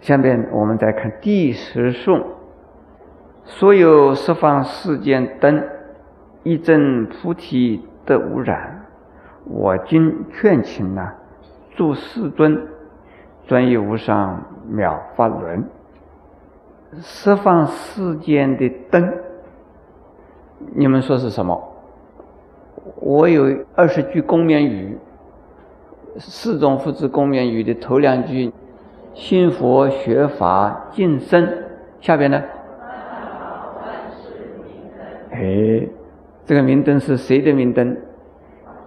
[0.00, 2.24] 下面我们再看第十颂：
[3.44, 5.62] 所有十方世间灯，
[6.44, 8.86] 一真菩提得无染。
[9.44, 11.12] 我今劝请呐，
[11.74, 12.66] 诸世尊，
[13.46, 15.64] 专业无上妙法轮。
[17.00, 19.12] 十方世间的灯，
[20.74, 21.60] 你们说是什么？
[23.00, 24.96] 我有二十句公勉语，
[26.18, 28.52] 四种复制公勉语的头两句。
[29.14, 31.64] 信佛学法净身，
[32.00, 32.42] 下边呢？
[35.30, 35.88] 哎，
[36.44, 37.96] 这个明灯是谁的明灯？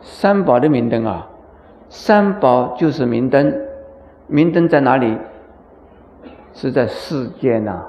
[0.02, 1.28] 三宝的明灯啊！
[1.88, 3.54] 三宝就是明灯，
[4.28, 5.18] 明灯在哪里？
[6.54, 7.86] 是在世间呐，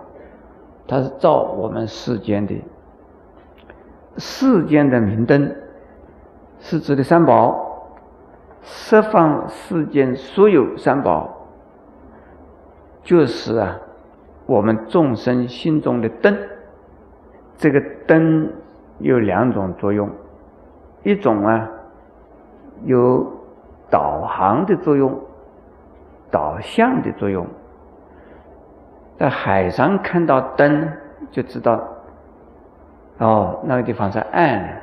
[0.87, 2.63] 它是照我们世间的。
[4.19, 5.53] 世间的明灯
[6.61, 7.89] 是指的三宝，
[8.63, 11.42] 十方世间所有三宝。
[13.03, 13.79] 就是啊，
[14.47, 16.37] 我们众生心中的灯。
[17.57, 18.51] 这个灯
[18.99, 20.11] 有两种作用，
[21.05, 21.69] 一种啊
[22.85, 23.25] 有
[23.91, 25.21] 导航的作用，
[26.31, 27.47] 导向的作用。
[29.19, 30.89] 在海上看到灯，
[31.31, 31.81] 就知道
[33.19, 34.81] 哦，那个地方是暗。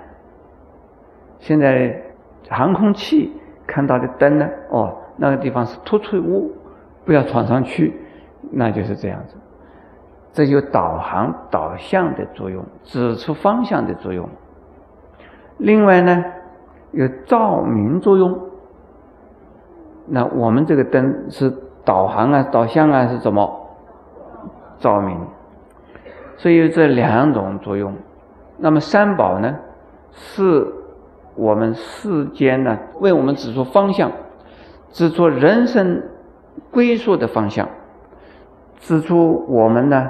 [1.40, 2.02] 现在
[2.50, 3.34] 航空器
[3.68, 6.56] 看到的灯呢，哦，那个地方是突出物，
[7.04, 7.94] 不要闯上去。
[8.52, 9.36] 那就是这样子，
[10.34, 14.28] 这有导航导向的作用，指出方向的作用。
[15.58, 16.24] 另外呢，
[16.92, 18.40] 有照明作用。
[20.08, 23.70] 那我们这个灯是导航啊、导向啊，是怎么
[24.80, 25.20] 照明？
[26.38, 27.94] 所以这两种作用。
[28.58, 29.56] 那么三宝呢，
[30.12, 30.66] 是
[31.36, 34.12] 我们世间呢，为我们指出方向，
[34.92, 36.02] 指出人生
[36.72, 37.68] 归宿的方向。
[38.80, 40.10] 指出我们呢，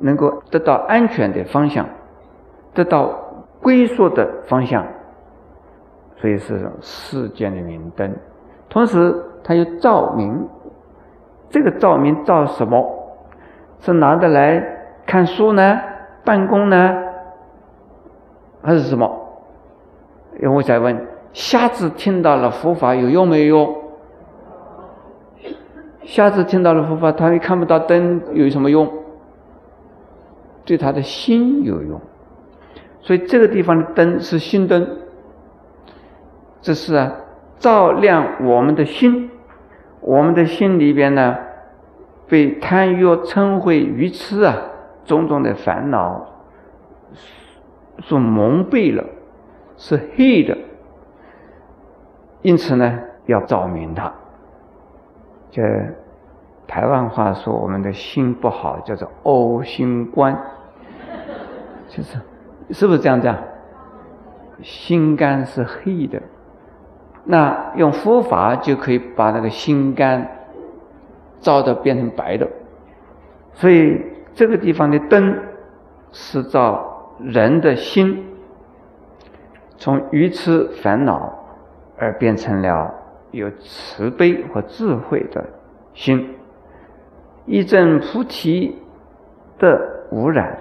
[0.00, 1.86] 能够得到安全的方向，
[2.74, 3.08] 得到
[3.62, 4.84] 归宿的方向，
[6.16, 8.14] 所以是世间的明灯。
[8.68, 10.46] 同时，它又照明。
[11.48, 12.84] 这个照明照什么？
[13.80, 14.60] 是拿得来
[15.06, 15.80] 看书呢？
[16.24, 17.02] 办公呢？
[18.62, 19.08] 还是什么？
[20.42, 23.85] 因为我在问：瞎子听到了佛法有用没有？
[26.06, 28.90] 瞎子听到了佛法，他也看不到灯有什么用？
[30.64, 32.00] 对他的心有用。
[33.00, 34.98] 所以这个地方的灯是心灯，
[36.62, 37.12] 这是啊，
[37.58, 39.30] 照亮我们的心。
[40.00, 41.36] 我们的心里边呢，
[42.28, 44.56] 被贪欲、嗔恚、愚痴啊
[45.04, 46.24] 种种的烦恼
[48.02, 49.04] 所蒙蔽了，
[49.76, 50.56] 是黑的。
[52.42, 54.12] 因此呢，要照明它。
[55.56, 55.62] 这
[56.66, 60.38] 台湾话说，我们的心不好，叫做呕心观，
[61.88, 62.18] 就 是
[62.72, 63.34] 是不是这样讲？
[64.60, 66.20] 心肝是黑的，
[67.24, 70.30] 那用佛法就可以把那个心肝
[71.40, 72.46] 照的变成白的。
[73.54, 75.38] 所以这个地方的灯
[76.12, 78.26] 是照人的心，
[79.78, 81.32] 从愚痴烦恼
[81.96, 82.92] 而变成了。
[83.30, 85.44] 有慈悲和智慧的
[85.94, 86.36] 心，
[87.44, 88.76] 一证菩提
[89.58, 90.58] 的污染，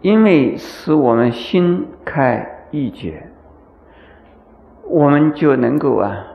[0.00, 3.28] 因为使我们心开意解，
[4.84, 6.26] 我们就能够啊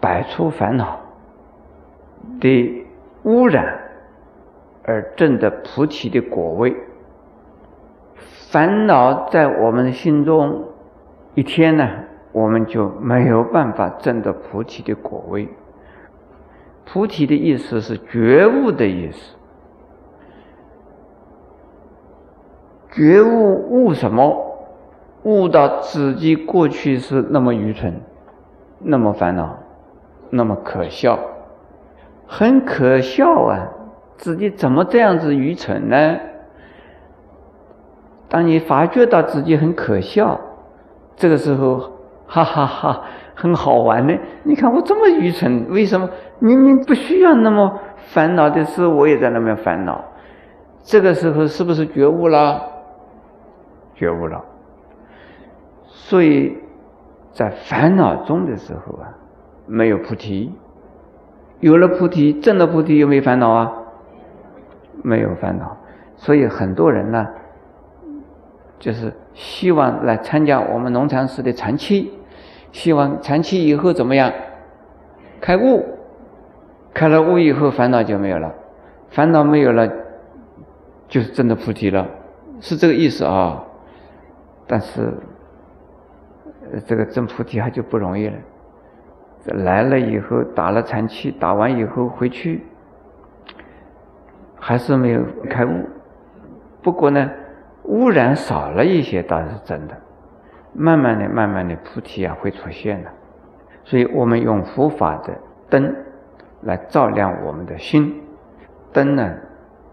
[0.00, 1.00] 摆出烦恼
[2.40, 2.84] 的
[3.22, 3.80] 污染，
[4.84, 6.76] 而证得菩提的果位。
[8.50, 10.64] 烦恼在我们的心中
[11.34, 11.88] 一天呢？
[12.34, 15.48] 我们就没有办法证得菩提的果位。
[16.84, 19.36] 菩提的意思是觉悟的意思。
[22.90, 24.66] 觉悟悟什么？
[25.22, 28.00] 悟到自己过去是那么愚蠢，
[28.80, 29.56] 那么烦恼，
[30.30, 31.18] 那么可笑，
[32.26, 33.68] 很可笑啊！
[34.16, 36.18] 自己怎么这样子愚蠢呢？
[38.28, 40.40] 当你发觉到自己很可笑，
[41.14, 41.93] 这个时候。
[42.34, 43.02] 哈哈哈，
[43.36, 44.18] 很好玩的。
[44.42, 46.10] 你看我这么愚蠢，为什么
[46.40, 50.04] 明明不需要那么烦恼的事，我也在那边烦恼？
[50.82, 52.60] 这个时候是不是觉悟了？
[53.94, 54.44] 觉悟了。
[55.86, 56.58] 所以
[57.30, 59.14] 在烦恼中的时候啊，
[59.68, 60.50] 没有菩提；
[61.60, 63.72] 有了菩提，证了菩提，有没有烦恼啊？
[65.04, 65.76] 没有烦恼。
[66.16, 67.24] 所以很多人呢。
[68.80, 72.12] 就是希望来参加我们农禅寺的禅期，
[72.74, 74.32] 希望禅期以后怎么样？
[75.40, 75.86] 开悟，
[76.92, 78.52] 开了悟以后，烦恼就没有了，
[79.10, 79.88] 烦恼没有了，
[81.06, 82.04] 就是真的菩提了，
[82.60, 83.62] 是这个意思啊。
[84.66, 85.12] 但是，
[86.84, 88.34] 这个真菩提还就不容易了。
[89.44, 92.66] 来了以后打了禅期，打完以后回去，
[94.58, 95.88] 还是没有开悟。
[96.82, 97.30] 不过呢，
[97.84, 99.94] 污染少了一些倒是真的。
[100.74, 103.10] 慢慢的、慢慢的，菩提啊会出现的。
[103.84, 105.38] 所以我们用佛法的
[105.70, 105.94] 灯
[106.62, 108.22] 来照亮我们的心。
[108.92, 109.34] 灯呢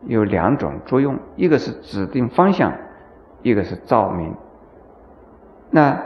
[0.05, 2.73] 有两种作用，一个是指定方向，
[3.41, 4.35] 一个是照明。
[5.69, 6.01] 那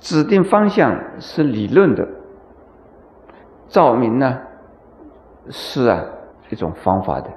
[0.00, 2.06] 指定方向是理论的。
[3.68, 4.40] 照明呢，
[5.48, 6.04] 是啊
[6.50, 7.30] 一种方法的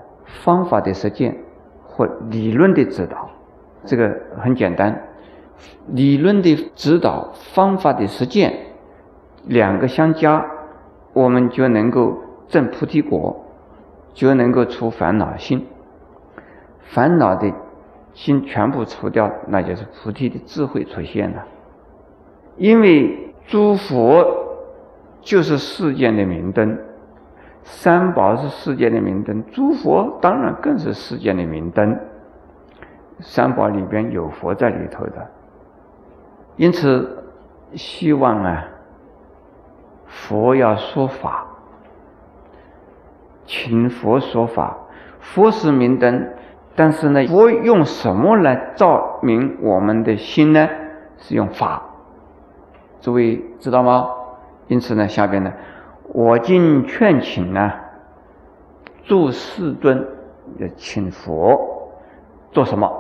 [0.43, 1.35] 方法的实践
[1.85, 3.29] 或理论的指导，
[3.85, 5.06] 这个很简单。
[5.87, 8.53] 理论的指导，方法的实践，
[9.45, 10.45] 两个相加，
[11.13, 12.17] 我们就能够
[12.47, 13.45] 证菩提果，
[14.13, 15.65] 就能够除烦恼心。
[16.83, 17.51] 烦恼的
[18.13, 21.45] 心全部除掉，那就是菩提的智慧出现了。
[22.57, 24.45] 因为诸佛。
[25.19, 26.79] 就是世间的明灯，
[27.61, 31.99] 三宝是世间的明灯，诸佛当然更是世间的明灯。
[33.19, 35.27] 三宝里边有佛在里头的，
[36.57, 37.23] 因此
[37.75, 38.67] 希望啊，
[40.05, 41.45] 佛要说法，
[43.45, 44.77] 请佛说法。
[45.19, 46.29] 佛是明灯，
[46.75, 50.67] 但是呢，佛用什么来照明我们的心呢？
[51.17, 51.83] 是用法。
[53.01, 54.07] 诸位知道吗？
[54.67, 55.53] 因此呢，下边呢，
[56.13, 57.71] 我今劝请呢，
[59.03, 60.07] 诸世尊，
[60.57, 61.91] 要请佛
[62.51, 62.91] 做什么？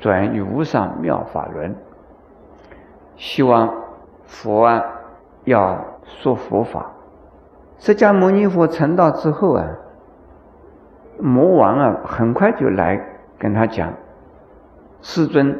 [0.00, 1.74] 转于无上妙法轮。
[3.24, 3.74] 希望
[4.26, 4.84] 佛啊，
[5.44, 6.92] 要说佛法。
[7.78, 9.66] 释迦牟尼佛成道之后啊，
[11.18, 13.02] 魔王啊，很快就来
[13.38, 13.94] 跟他讲：
[15.00, 15.58] 世尊，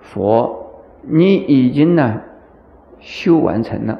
[0.00, 2.20] 佛，你已经呢，
[3.00, 3.98] 修完成了。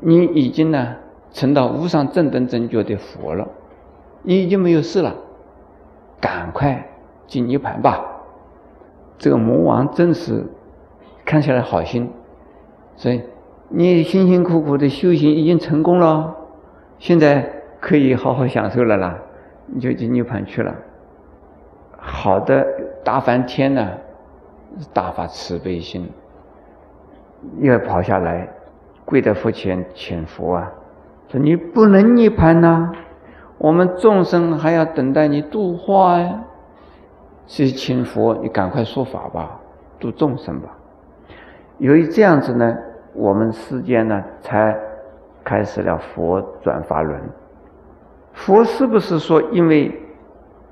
[0.00, 0.96] 你已经呢
[1.30, 3.46] 成到无上正等正觉的佛了，
[4.22, 5.14] 你已经没有事了，
[6.20, 6.88] 赶快
[7.28, 8.04] 进涅盘吧。
[9.18, 10.46] 这个魔王真是
[11.26, 12.10] 看起来好心，
[12.96, 13.20] 所以
[13.68, 16.34] 你辛辛苦苦的修行已经成功了，
[16.98, 17.50] 现在
[17.80, 19.18] 可以好好享受了啦，
[19.66, 20.74] 你就进涅盘去了。
[21.98, 22.64] 好的
[23.02, 23.90] 大梵天呢，
[24.92, 26.08] 大发慈悲心，
[27.60, 28.48] 又跑下来。
[29.04, 30.72] 跪在佛前请佛啊，
[31.28, 32.92] 说你不能涅槃呐，
[33.58, 36.42] 我们众生还要等待你度化呀。
[37.46, 39.60] 所以请佛，你赶快说法吧，
[40.00, 40.76] 度众生吧。
[41.78, 42.76] 由于这样子呢，
[43.12, 44.76] 我们世间呢才
[45.44, 47.20] 开始了佛转法轮。
[48.32, 49.92] 佛是不是说因为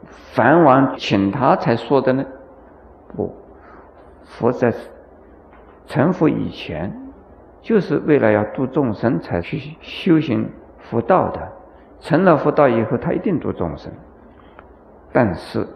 [0.09, 2.25] 梵王请他才说的呢？
[3.17, 3.35] 不，
[4.25, 4.73] 佛在
[5.87, 7.01] 成佛以前。
[7.62, 10.47] 就是为了要度众生才去修行
[10.77, 11.41] 佛道的，
[11.99, 13.91] 成了佛道以后，他一定度众生。
[15.11, 15.67] 但是，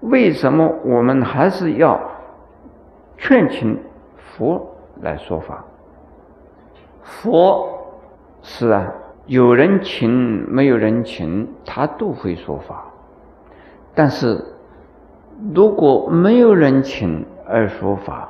[0.00, 2.00] 为什么我们还是要
[3.16, 3.80] 劝请
[4.16, 5.64] 佛来说法？
[7.02, 7.68] 佛
[8.42, 8.92] 是啊，
[9.26, 10.10] 有人请
[10.50, 12.84] 没有人请，他都会说法。
[13.94, 14.44] 但是，
[15.54, 18.28] 如果没有人请而说法，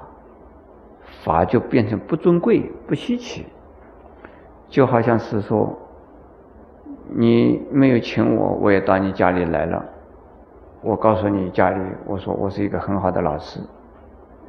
[1.23, 3.47] 法就变成不尊贵、不稀奇，
[4.69, 5.77] 就好像是说，
[7.09, 9.85] 你没有请我，我也到你家里来了。
[10.83, 13.61] 我告诉你家里，我说我是一个很好的老师。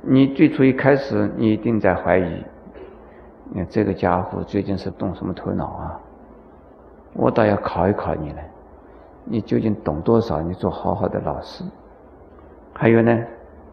[0.02, 2.44] 你最初一开始，你一定在怀疑，
[3.52, 6.00] 你这个家伙最近是动什么头脑啊？
[7.14, 8.40] 我倒要考一考你了，
[9.26, 10.42] 你究竟懂多少？
[10.42, 11.64] 你做好好的老师，
[12.74, 13.20] 还有呢，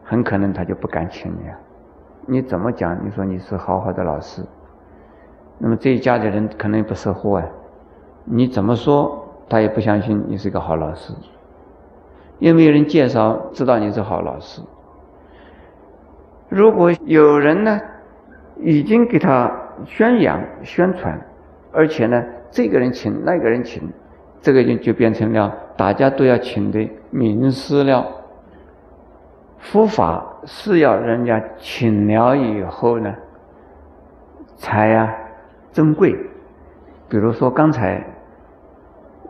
[0.02, 1.58] 很可能他就不敢请你啊。
[2.26, 2.98] 你怎么讲？
[3.04, 4.42] 你说你是好好的老师，
[5.58, 7.46] 那么这一家的人可能不识货啊。
[8.24, 11.12] 你怎么说，他也不相信你是个好老师，
[12.38, 14.62] 又没有人介绍知道你是好老师。
[16.48, 17.80] 如果有人呢，
[18.60, 19.50] 已经给他
[19.86, 21.20] 宣扬宣传，
[21.72, 23.82] 而且呢，这个人请那个人请，
[24.40, 28.06] 这个人就变成了大家都要请的名师了。
[29.58, 33.14] 佛法是要人家请了以后呢，
[34.56, 35.12] 才呀
[35.72, 36.14] 珍贵。
[37.08, 38.04] 比如说刚才，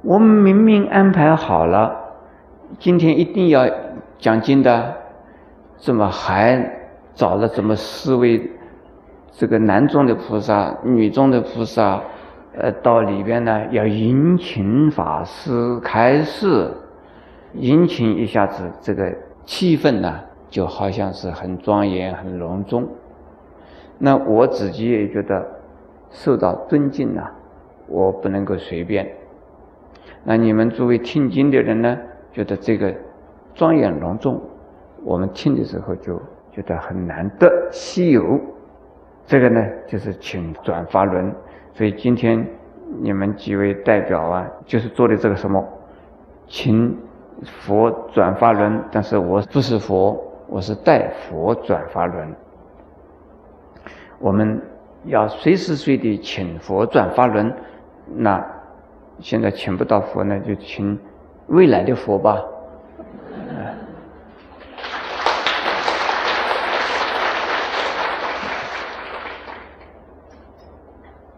[0.03, 1.97] 我们明明安排好了，
[2.79, 3.67] 今天一定要
[4.19, 4.97] 讲经的，
[5.77, 6.84] 怎么还
[7.15, 8.51] 找了这么四位
[9.33, 12.01] 这个男中的菩萨、女中的菩萨，
[12.57, 16.71] 呃，到里边呢要殷勤法师开示，
[17.53, 19.13] 殷勤一下子这个
[19.45, 22.89] 气氛呢就好像是很庄严、很隆重。
[23.99, 25.45] 那我自己也觉得
[26.11, 27.33] 受到尊敬啊，
[27.87, 29.09] 我不能够随便。
[30.25, 31.99] 那你们作为听经的人呢，
[32.33, 32.95] 觉得这个
[33.55, 34.41] 庄严隆重，
[35.05, 36.21] 我们听的时候就
[36.55, 38.41] 觉得很难得、稀有。
[39.27, 41.35] 这个呢，就是请转发轮。
[41.73, 42.47] 所以今天
[43.01, 45.67] 你们几位代表啊，就是做的这个什么，
[46.47, 46.97] 请
[47.43, 48.81] 佛转发轮。
[48.93, 52.33] 但是我不是佛，我是代佛转发轮。
[54.21, 54.63] 我们
[55.07, 57.53] 要随时随地请佛转发轮，
[58.15, 58.45] 那
[59.19, 60.97] 现在请不到佛呢，就请
[61.49, 62.41] 未来的佛吧。